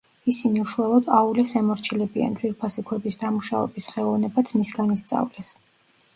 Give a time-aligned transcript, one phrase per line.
[0.31, 5.55] ისინი უშუალოდ აულეს ემორჩილებიან, ძვირფასი ქვების დამუშავების ხელოვნებაც მისგან ისწავლეს.